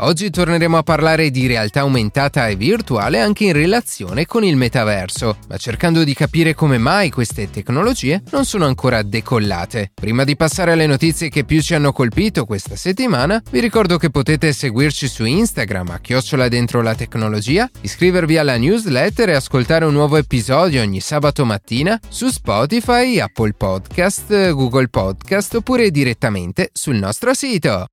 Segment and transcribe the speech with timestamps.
[0.00, 5.38] Oggi torneremo a parlare di realtà aumentata e virtuale anche in relazione con il metaverso,
[5.48, 9.90] ma cercando di capire come mai queste tecnologie non sono ancora decollate.
[9.94, 14.10] Prima di passare alle notizie che più ci hanno colpito questa settimana, vi ricordo che
[14.10, 19.94] potete seguirci su Instagram a chiocciola dentro la tecnologia, iscrivervi alla newsletter e ascoltare un
[19.94, 27.34] nuovo episodio ogni sabato mattina su Spotify, Apple Podcast, Google Podcast oppure direttamente sul nostro
[27.34, 27.86] sito.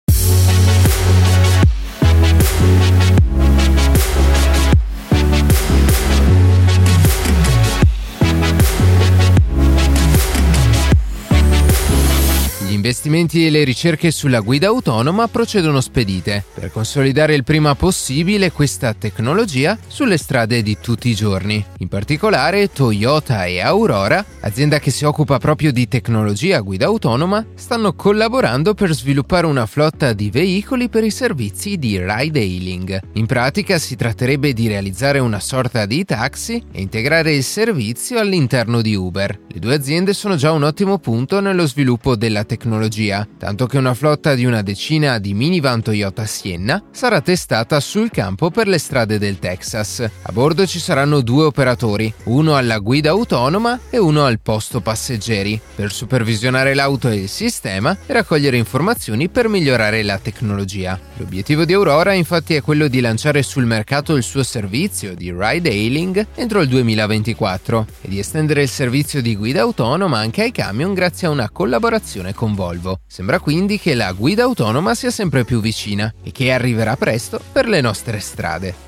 [12.85, 18.93] Investimenti e le ricerche sulla guida autonoma procedono spedite per consolidare il prima possibile questa
[18.93, 21.65] tecnologia sulle strade di tutti i giorni.
[21.79, 27.93] In particolare Toyota e Aurora, azienda che si occupa proprio di tecnologia guida autonoma, stanno
[27.93, 33.01] collaborando per sviluppare una flotta di veicoli per i servizi di ride hailing.
[33.13, 38.83] In pratica si tratterebbe di realizzare una sorta di taxi e integrare il servizio all'interno
[38.83, 39.39] di Uber.
[39.47, 43.77] Le due aziende sono già un ottimo punto nello sviluppo della tecnologia tecnologia, tanto che
[43.77, 48.77] una flotta di una decina di minivan Toyota Sienna sarà testata sul campo per le
[48.77, 49.99] strade del Texas.
[49.99, 55.59] A bordo ci saranno due operatori, uno alla guida autonoma e uno al posto passeggeri,
[55.75, 60.99] per supervisionare l'auto e il sistema e raccogliere informazioni per migliorare la tecnologia.
[61.17, 65.69] L'obiettivo di Aurora infatti è quello di lanciare sul mercato il suo servizio di ride
[65.69, 70.93] hailing entro il 2024 e di estendere il servizio di guida autonoma anche ai camion
[70.93, 72.64] grazie a una collaborazione con Volvo.
[72.65, 73.01] Volvo.
[73.05, 77.67] Sembra quindi che la guida autonoma sia sempre più vicina e che arriverà presto per
[77.67, 78.84] le nostre strade.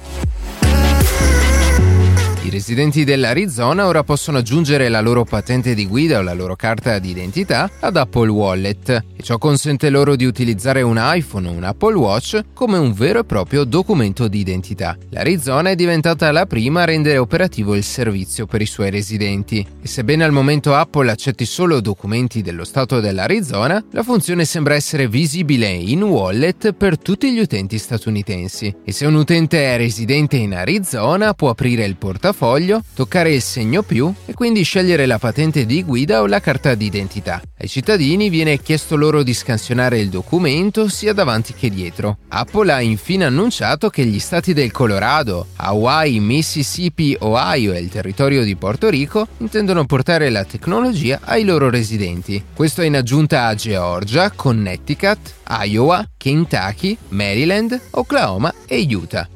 [2.48, 6.98] I residenti dell'Arizona ora possono aggiungere la loro patente di guida o la loro carta
[6.98, 9.04] d'identità ad Apple Wallet.
[9.18, 13.20] E ciò consente loro di utilizzare un iPhone o un Apple Watch come un vero
[13.20, 14.96] e proprio documento di identità.
[15.10, 19.68] L'Arizona è diventata la prima a rendere operativo il servizio per i suoi residenti.
[19.82, 25.10] E sebbene al momento Apple accetti solo documenti dello stato dell'Arizona, la funzione sembra essere
[25.10, 28.74] visibile in wallet per tutti gli utenti statunitensi.
[28.86, 33.42] E se un utente è residente in Arizona può aprire il portafoglio portafoglio, toccare il
[33.42, 37.42] segno più e quindi scegliere la patente di guida o la carta d'identità.
[37.58, 42.20] Ai cittadini viene chiesto loro di scansionare il documento sia davanti che dietro.
[42.30, 48.44] Apple ha infine annunciato che gli stati del Colorado, Hawaii, Mississippi, Ohio e il territorio
[48.44, 52.44] di Porto Rico intendono portare la tecnologia ai loro residenti.
[52.54, 55.34] Questo in aggiunta a Georgia, Connecticut,
[55.64, 59.28] Iowa, Kentucky, Maryland, Oklahoma e Utah.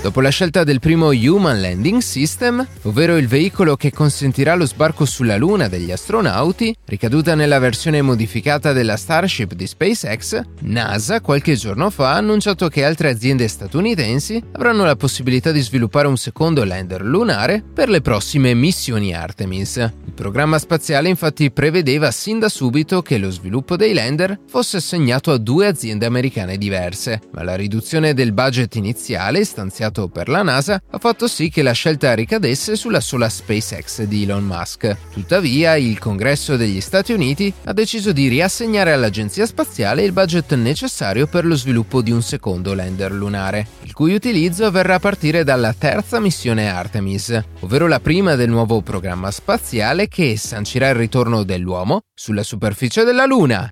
[0.00, 5.04] Dopo la scelta del primo Human Landing System, ovvero il veicolo che consentirà lo sbarco
[5.04, 11.90] sulla Luna degli astronauti, ricaduta nella versione modificata della Starship di SpaceX, NASA qualche giorno
[11.90, 17.02] fa ha annunciato che altre aziende statunitensi avranno la possibilità di sviluppare un secondo lander
[17.02, 19.76] lunare per le prossime missioni Artemis.
[19.78, 25.32] Il programma spaziale infatti prevedeva sin da subito che lo sviluppo dei lander fosse assegnato
[25.32, 30.42] a due aziende americane diverse, ma la riduzione del budget iniziale stanziato iniziato per la
[30.42, 34.96] NASA ha fatto sì che la scelta ricadesse sulla sola SpaceX di Elon Musk.
[35.12, 41.26] Tuttavia, il Congresso degli Stati Uniti ha deciso di riassegnare all'Agenzia Spaziale il budget necessario
[41.26, 45.74] per lo sviluppo di un secondo lander lunare, il cui utilizzo avverrà a partire dalla
[45.76, 52.02] terza missione Artemis, ovvero la prima del nuovo programma spaziale che sancirà il ritorno dell'uomo
[52.14, 53.68] sulla superficie della Luna.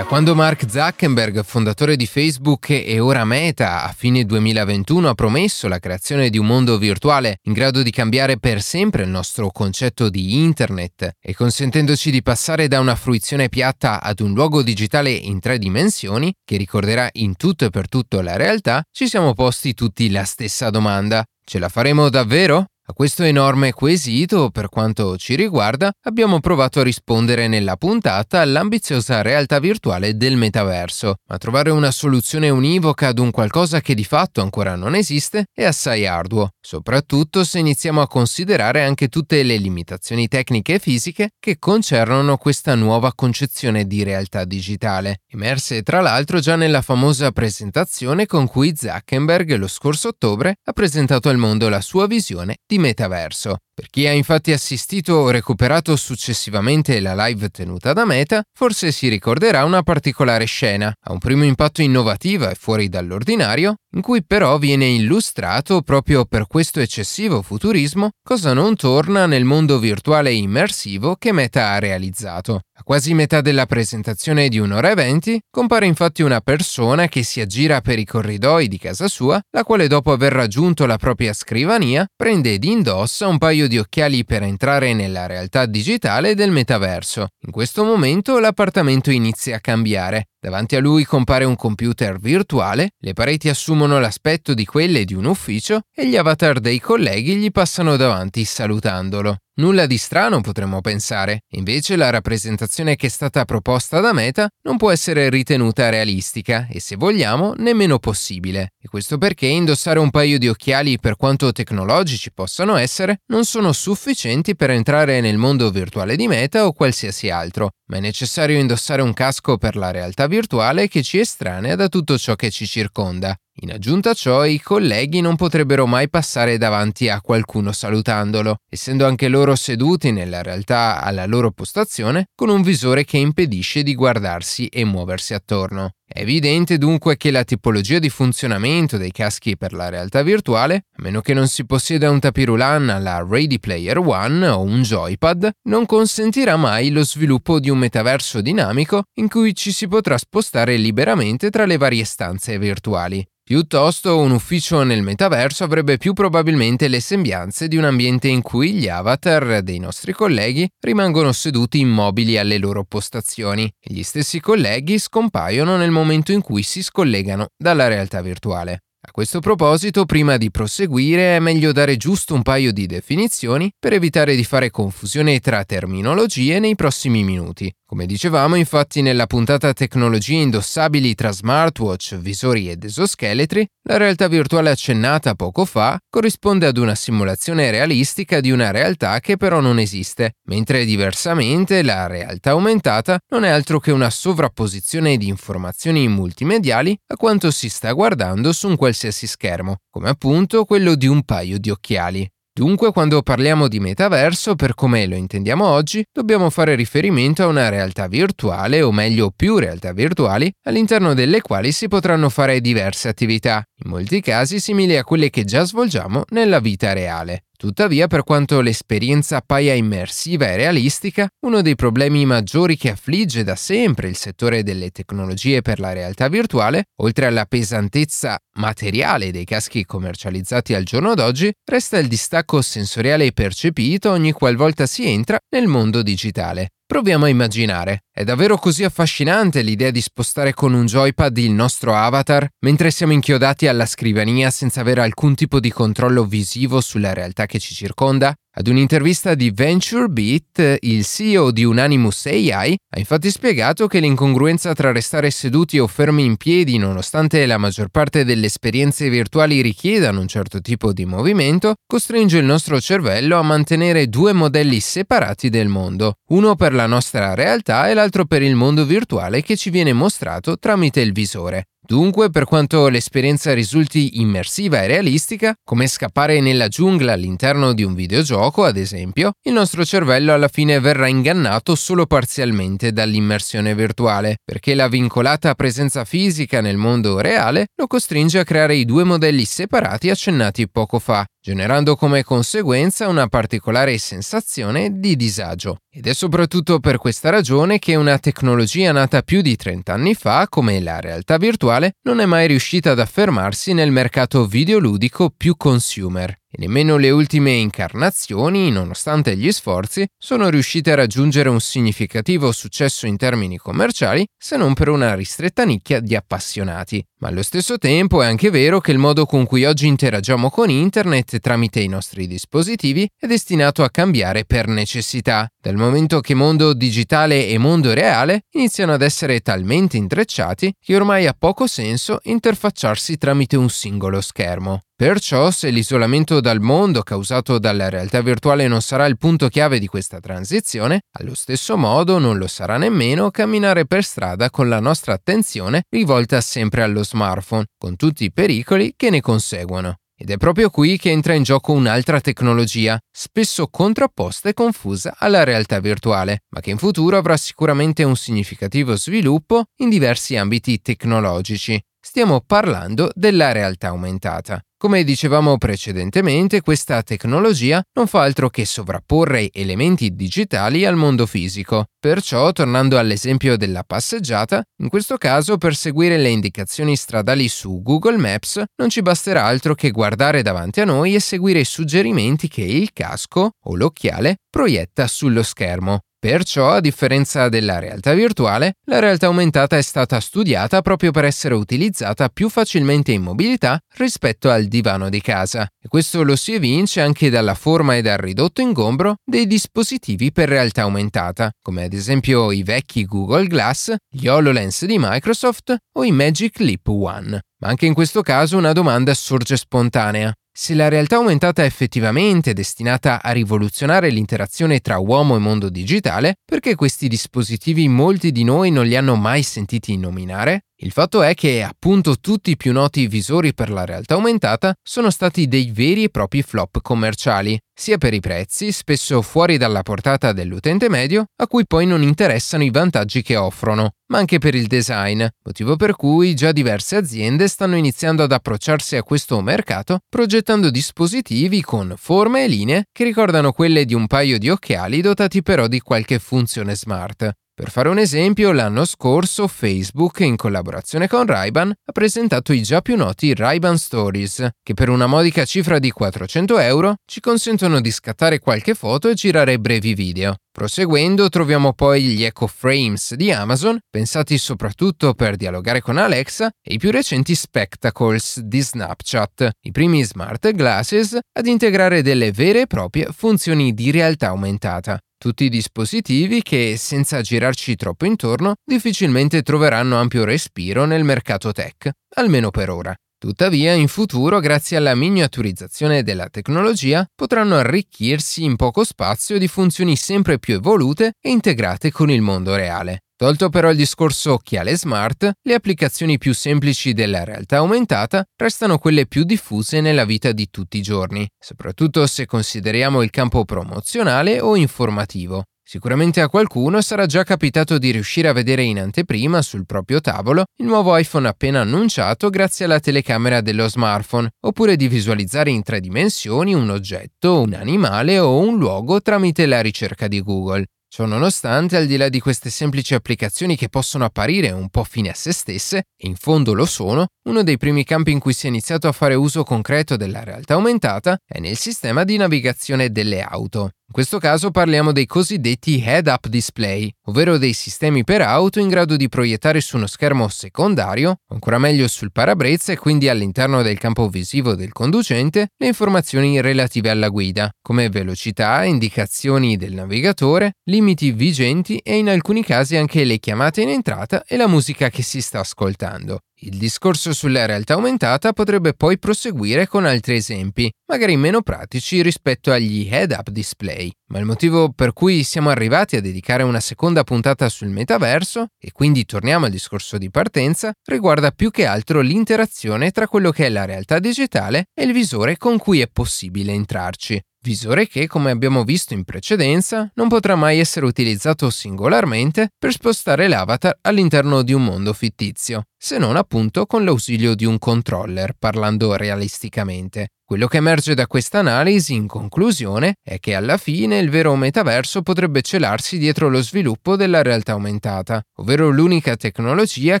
[0.04, 5.78] Quando Mark Zuckerberg, fondatore di Facebook e ora Meta, a fine 2021 ha promesso la
[5.78, 10.42] creazione di un mondo virtuale in grado di cambiare per sempre il nostro concetto di
[10.42, 15.58] Internet e consentendoci di passare da una fruizione piatta ad un luogo digitale in tre
[15.58, 20.24] dimensioni, che ricorderà in tutto e per tutto la realtà, ci siamo posti tutti la
[20.24, 21.24] stessa domanda.
[21.44, 22.66] Ce la faremo davvero?
[22.88, 29.22] A questo enorme quesito, per quanto ci riguarda, abbiamo provato a rispondere nella puntata all'ambiziosa
[29.22, 34.40] realtà virtuale del metaverso, ma trovare una soluzione univoca ad un qualcosa che di fatto
[34.40, 40.28] ancora non esiste è assai arduo, soprattutto se iniziamo a considerare anche tutte le limitazioni
[40.28, 46.54] tecniche e fisiche che concernono questa nuova concezione di realtà digitale, emerse tra l'altro già
[46.54, 52.06] nella famosa presentazione con cui Zuckerberg lo scorso ottobre ha presentato al mondo la sua
[52.06, 53.56] visione di metaverso.
[53.78, 59.08] Per chi ha infatti assistito o recuperato successivamente la live tenuta da Meta, forse si
[59.08, 64.56] ricorderà una particolare scena, a un primo impatto innovativa e fuori dall'ordinario, in cui però
[64.56, 71.32] viene illustrato proprio per questo eccessivo futurismo cosa non torna nel mondo virtuale immersivo che
[71.32, 72.60] Meta ha realizzato.
[72.78, 77.40] A quasi metà della presentazione di un'ora e venti compare infatti una persona che si
[77.40, 82.06] aggira per i corridoi di casa sua, la quale dopo aver raggiunto la propria scrivania
[82.14, 87.28] prende ed indossa un paio di occhiali per entrare nella realtà digitale del metaverso.
[87.46, 90.28] In questo momento l'appartamento inizia a cambiare.
[90.38, 95.24] Davanti a lui compare un computer virtuale, le pareti assumono l'aspetto di quelle di un
[95.24, 99.38] ufficio e gli avatar dei colleghi gli passano davanti salutandolo.
[99.58, 104.76] Nulla di strano potremmo pensare, invece la rappresentazione che è stata proposta da Meta non
[104.76, 108.72] può essere ritenuta realistica e se vogliamo nemmeno possibile.
[108.78, 113.72] E questo perché indossare un paio di occhiali per quanto tecnologici possano essere non sono
[113.72, 119.02] sufficienti per entrare nel mondo virtuale di Meta o qualsiasi altro, ma è necessario indossare
[119.02, 123.36] un casco per la realtà virtuale che ci estranea da tutto ciò che ci circonda.
[123.60, 129.06] In aggiunta a ciò, i colleghi non potrebbero mai passare davanti a qualcuno salutandolo, essendo
[129.06, 134.66] anche loro seduti nella realtà alla loro postazione con un visore che impedisce di guardarsi
[134.66, 135.95] e muoversi attorno.
[136.08, 141.02] È evidente dunque che la tipologia di funzionamento dei caschi per la realtà virtuale, a
[141.02, 145.84] meno che non si possieda un tapirulan alla Ready Player One o un joypad, non
[145.84, 151.50] consentirà mai lo sviluppo di un metaverso dinamico in cui ci si potrà spostare liberamente
[151.50, 153.26] tra le varie stanze virtuali.
[153.48, 158.72] Piuttosto un ufficio nel metaverso avrebbe più probabilmente le sembianze di un ambiente in cui
[158.72, 164.98] gli avatar dei nostri colleghi rimangono seduti immobili alle loro postazioni e gli stessi colleghi
[164.98, 168.85] scompaiono nel momento in cui si scollegano dalla realtà virtuale.
[169.08, 173.92] A questo proposito, prima di proseguire, è meglio dare giusto un paio di definizioni per
[173.92, 177.72] evitare di fare confusione tra terminologie nei prossimi minuti.
[177.88, 184.70] Come dicevamo, infatti, nella puntata Tecnologie indossabili tra smartwatch, visori ed esoscheletri, la realtà virtuale
[184.70, 190.32] accennata poco fa corrisponde ad una simulazione realistica di una realtà che però non esiste,
[190.48, 197.16] mentre diversamente la realtà aumentata non è altro che una sovrapposizione di informazioni multimediali a
[197.16, 198.95] quanto si sta guardando su un qualsiasi
[199.26, 202.28] schermo, come appunto quello di un paio di occhiali.
[202.56, 207.68] Dunque, quando parliamo di metaverso, per come lo intendiamo oggi, dobbiamo fare riferimento a una
[207.68, 213.62] realtà virtuale, o meglio più realtà virtuali, all'interno delle quali si potranno fare diverse attività,
[213.84, 217.44] in molti casi simili a quelle che già svolgiamo nella vita reale.
[217.56, 223.56] Tuttavia, per quanto l'esperienza appaia immersiva e realistica, uno dei problemi maggiori che affligge da
[223.56, 229.86] sempre il settore delle tecnologie per la realtà virtuale, oltre alla pesantezza materiale dei caschi
[229.86, 236.02] commercializzati al giorno d'oggi, resta il distacco sensoriale percepito ogni qualvolta si entra nel mondo
[236.02, 236.68] digitale.
[236.88, 238.04] Proviamo a immaginare.
[238.12, 243.12] È davvero così affascinante l'idea di spostare con un joypad il nostro avatar mentre siamo
[243.12, 248.32] inchiodati alla scrivania senza avere alcun tipo di controllo visivo sulla realtà che ci circonda?
[248.58, 254.92] Ad un'intervista di VentureBeat, il CEO di Unanimous AI ha infatti spiegato che l'incongruenza tra
[254.92, 260.26] restare seduti o fermi in piedi nonostante la maggior parte delle esperienze virtuali richiedano un
[260.26, 266.14] certo tipo di movimento, costringe il nostro cervello a mantenere due modelli separati del mondo,
[266.30, 270.56] uno per la nostra realtà e l'altro per il mondo virtuale che ci viene mostrato
[270.56, 271.66] tramite il visore.
[271.86, 277.94] Dunque, per quanto l'esperienza risulti immersiva e realistica, come scappare nella giungla all'interno di un
[277.94, 284.74] videogioco, ad esempio, il nostro cervello alla fine verrà ingannato solo parzialmente dall'immersione virtuale, perché
[284.74, 290.10] la vincolata presenza fisica nel mondo reale lo costringe a creare i due modelli separati
[290.10, 295.76] accennati poco fa, generando come conseguenza una particolare sensazione di disagio.
[295.88, 300.48] Ed è soprattutto per questa ragione che una tecnologia nata più di 30 anni fa,
[300.48, 306.36] come la realtà virtuale, non è mai riuscita ad affermarsi nel mercato videoludico più consumer.
[306.56, 313.06] E nemmeno le ultime incarnazioni, nonostante gli sforzi, sono riuscite a raggiungere un significativo successo
[313.06, 317.04] in termini commerciali se non per una ristretta nicchia di appassionati.
[317.18, 320.70] Ma allo stesso tempo è anche vero che il modo con cui oggi interagiamo con
[320.70, 326.74] Internet tramite i nostri dispositivi è destinato a cambiare per necessità, dal momento che mondo
[326.74, 333.18] digitale e mondo reale iniziano ad essere talmente intrecciati che ormai ha poco senso interfacciarsi
[333.18, 334.82] tramite un singolo schermo.
[334.94, 339.88] Perciò, se l'isolamento dal mondo causato dalla realtà virtuale non sarà il punto chiave di
[339.88, 345.14] questa transizione, allo stesso modo non lo sarà nemmeno camminare per strada con la nostra
[345.14, 349.96] attenzione rivolta sempre allo smartphone, con tutti i pericoli che ne conseguono.
[350.18, 355.44] Ed è proprio qui che entra in gioco un'altra tecnologia, spesso contrapposta e confusa alla
[355.44, 361.78] realtà virtuale, ma che in futuro avrà sicuramente un significativo sviluppo in diversi ambiti tecnologici.
[362.00, 364.65] Stiamo parlando della realtà aumentata.
[364.78, 371.86] Come dicevamo precedentemente, questa tecnologia non fa altro che sovrapporre elementi digitali al mondo fisico.
[371.98, 378.18] Perciò, tornando all'esempio della passeggiata, in questo caso per seguire le indicazioni stradali su Google
[378.18, 382.60] Maps non ci basterà altro che guardare davanti a noi e seguire i suggerimenti che
[382.60, 386.00] il casco o l'occhiale proietta sullo schermo.
[386.26, 391.54] Perciò, a differenza della realtà virtuale, la realtà aumentata è stata studiata proprio per essere
[391.54, 395.68] utilizzata più facilmente in mobilità rispetto al divano di casa.
[395.80, 400.48] E questo lo si evince anche dalla forma e dal ridotto ingombro dei dispositivi per
[400.48, 406.10] realtà aumentata, come ad esempio i vecchi Google Glass, gli HoloLens di Microsoft o i
[406.10, 407.40] Magic Leap One.
[407.60, 410.34] Ma anche in questo caso una domanda sorge spontanea.
[410.58, 416.38] Se la realtà aumentata è effettivamente destinata a rivoluzionare l'interazione tra uomo e mondo digitale,
[416.46, 420.65] perché questi dispositivi molti di noi non li hanno mai sentiti nominare?
[420.80, 425.08] Il fatto è che appunto tutti i più noti visori per la realtà aumentata sono
[425.08, 430.32] stati dei veri e propri flop commerciali, sia per i prezzi, spesso fuori dalla portata
[430.32, 434.66] dell'utente medio, a cui poi non interessano i vantaggi che offrono, ma anche per il
[434.66, 440.68] design, motivo per cui già diverse aziende stanno iniziando ad approcciarsi a questo mercato progettando
[440.68, 445.68] dispositivi con forme e linee che ricordano quelle di un paio di occhiali dotati però
[445.68, 447.32] di qualche funzione smart.
[447.58, 452.82] Per fare un esempio, l'anno scorso Facebook, in collaborazione con Ray-Ban, ha presentato i già
[452.82, 457.90] più noti Ray-Ban Stories, che per una modica cifra di 400 euro ci consentono di
[457.90, 460.36] scattare qualche foto e girare brevi video.
[460.52, 466.74] Proseguendo troviamo poi gli Echo Frames di Amazon, pensati soprattutto per dialogare con Alexa, e
[466.74, 472.66] i più recenti Spectacles di Snapchat, i primi smart glasses ad integrare delle vere e
[472.66, 475.00] proprie funzioni di realtà aumentata.
[475.18, 482.50] Tutti dispositivi che, senza girarci troppo intorno, difficilmente troveranno ampio respiro nel mercato tech, almeno
[482.50, 482.94] per ora.
[483.18, 489.96] Tuttavia, in futuro, grazie alla miniaturizzazione della tecnologia, potranno arricchirsi in poco spazio di funzioni
[489.96, 493.05] sempre più evolute e integrate con il mondo reale.
[493.18, 499.06] Tolto però il discorso occhiale smart, le applicazioni più semplici della realtà aumentata restano quelle
[499.06, 504.54] più diffuse nella vita di tutti i giorni, soprattutto se consideriamo il campo promozionale o
[504.54, 505.44] informativo.
[505.64, 510.44] Sicuramente a qualcuno sarà già capitato di riuscire a vedere in anteprima sul proprio tavolo
[510.58, 515.80] il nuovo iPhone appena annunciato grazie alla telecamera dello smartphone, oppure di visualizzare in tre
[515.80, 520.66] dimensioni un oggetto, un animale o un luogo tramite la ricerca di Google.
[520.88, 525.14] Ciononostante, al di là di queste semplici applicazioni che possono apparire un po' fine a
[525.14, 528.48] se stesse, e in fondo lo sono, uno dei primi campi in cui si è
[528.48, 533.70] iniziato a fare uso concreto della realtà aumentata è nel sistema di navigazione delle auto.
[533.96, 539.08] Questo caso parliamo dei cosiddetti head-up display, ovvero dei sistemi per auto in grado di
[539.08, 544.54] proiettare su uno schermo secondario, ancora meglio sul parabrezza e quindi all'interno del campo visivo
[544.54, 551.96] del conducente, le informazioni relative alla guida, come velocità, indicazioni del navigatore, limiti vigenti e
[551.96, 556.18] in alcuni casi anche le chiamate in entrata e la musica che si sta ascoltando.
[556.40, 562.52] Il discorso sulla realtà aumentata potrebbe poi proseguire con altri esempi, magari meno pratici rispetto
[562.52, 567.48] agli head-up display, ma il motivo per cui siamo arrivati a dedicare una seconda puntata
[567.48, 573.08] sul metaverso, e quindi torniamo al discorso di partenza, riguarda più che altro l'interazione tra
[573.08, 577.86] quello che è la realtà digitale e il visore con cui è possibile entrarci visore
[577.86, 583.78] che, come abbiamo visto in precedenza, non potrà mai essere utilizzato singolarmente per spostare l'avatar
[583.82, 590.08] all'interno di un mondo fittizio, se non appunto con l'ausilio di un controller, parlando realisticamente.
[590.28, 595.02] Quello che emerge da questa analisi, in conclusione, è che alla fine il vero metaverso
[595.02, 600.00] potrebbe celarsi dietro lo sviluppo della realtà aumentata, ovvero l'unica tecnologia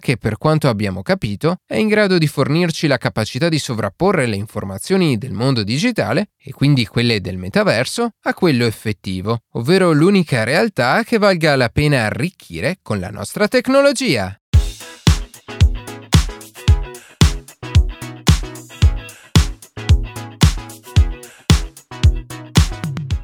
[0.00, 4.34] che, per quanto abbiamo capito, è in grado di fornirci la capacità di sovrapporre le
[4.34, 11.04] informazioni del mondo digitale, e quindi quelle del metaverso, a quello effettivo, ovvero l'unica realtà
[11.04, 14.36] che valga la pena arricchire con la nostra tecnologia.